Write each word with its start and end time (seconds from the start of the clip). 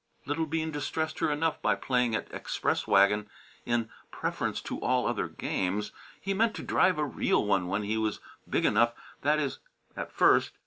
Little 0.25 0.47
Bean 0.47 0.71
distressed 0.71 1.19
her 1.19 1.31
enough 1.31 1.61
by 1.61 1.75
playing 1.75 2.15
at 2.15 2.27
express 2.33 2.87
wagon 2.87 3.29
in 3.67 3.91
preference 4.09 4.59
to 4.61 4.79
all 4.79 5.05
other 5.05 5.27
games. 5.27 5.91
He 6.19 6.33
meant 6.33 6.55
to 6.55 6.63
drive 6.63 6.97
a 6.97 7.05
real 7.05 7.45
one 7.45 7.67
when 7.67 7.83
he 7.83 7.97
was 7.99 8.19
big 8.49 8.65
enough 8.65 8.95
that 9.21 9.37
is, 9.37 9.59
at 9.95 10.11
first. 10.11 10.53